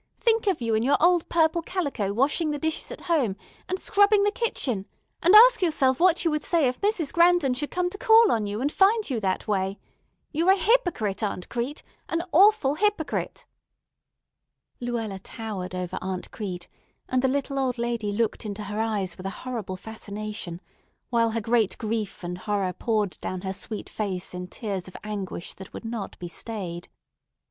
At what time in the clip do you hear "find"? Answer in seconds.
8.71-9.07